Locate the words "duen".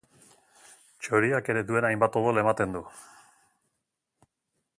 1.67-1.87